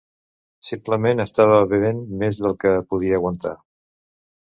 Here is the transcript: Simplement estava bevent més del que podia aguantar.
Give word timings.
Simplement 0.69 1.21
estava 1.25 1.59
bevent 1.73 1.99
més 2.23 2.39
del 2.45 2.57
que 2.65 2.73
podia 2.95 3.21
aguantar. 3.21 3.53